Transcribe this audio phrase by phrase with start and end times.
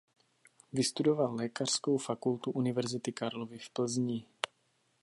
[0.73, 4.25] Vystudoval Lékařskou fakultu Univerzity Karlovy v Plzni.